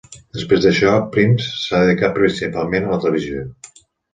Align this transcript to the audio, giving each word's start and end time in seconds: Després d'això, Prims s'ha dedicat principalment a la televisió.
Després 0.37 0.63
d'això, 0.63 0.93
Prims 1.17 1.51
s'ha 1.65 1.83
dedicat 1.85 2.17
principalment 2.17 2.89
a 2.89 2.93
la 2.97 3.01
televisió. 3.05 3.45